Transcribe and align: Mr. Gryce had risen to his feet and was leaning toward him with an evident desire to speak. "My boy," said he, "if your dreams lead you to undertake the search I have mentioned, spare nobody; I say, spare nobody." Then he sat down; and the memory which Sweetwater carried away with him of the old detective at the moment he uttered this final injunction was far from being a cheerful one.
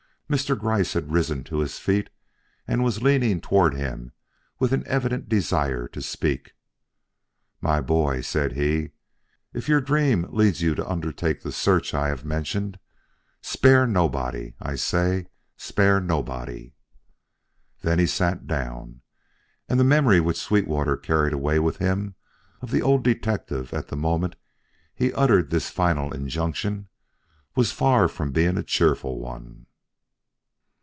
Mr. 0.31 0.57
Gryce 0.57 0.93
had 0.93 1.11
risen 1.11 1.43
to 1.43 1.59
his 1.59 1.77
feet 1.77 2.09
and 2.65 2.81
was 2.85 3.01
leaning 3.01 3.41
toward 3.41 3.73
him 3.73 4.13
with 4.59 4.71
an 4.71 4.81
evident 4.87 5.27
desire 5.27 5.89
to 5.89 6.01
speak. 6.01 6.53
"My 7.59 7.81
boy," 7.81 8.21
said 8.21 8.53
he, 8.53 8.91
"if 9.53 9.67
your 9.67 9.81
dreams 9.81 10.27
lead 10.29 10.61
you 10.61 10.73
to 10.75 10.87
undertake 10.89 11.41
the 11.41 11.51
search 11.51 11.93
I 11.93 12.07
have 12.07 12.23
mentioned, 12.23 12.79
spare 13.41 13.85
nobody; 13.85 14.53
I 14.61 14.75
say, 14.75 15.25
spare 15.57 15.99
nobody." 15.99 16.71
Then 17.81 17.99
he 17.99 18.07
sat 18.07 18.47
down; 18.47 19.01
and 19.67 19.77
the 19.77 19.83
memory 19.83 20.21
which 20.21 20.37
Sweetwater 20.39 20.95
carried 20.95 21.33
away 21.33 21.59
with 21.59 21.79
him 21.79 22.15
of 22.61 22.71
the 22.71 22.81
old 22.81 23.03
detective 23.03 23.73
at 23.73 23.89
the 23.89 23.97
moment 23.97 24.37
he 24.95 25.11
uttered 25.11 25.49
this 25.49 25.69
final 25.69 26.13
injunction 26.13 26.87
was 27.53 27.73
far 27.73 28.07
from 28.07 28.31
being 28.31 28.57
a 28.57 28.63
cheerful 28.63 29.19
one. 29.19 29.65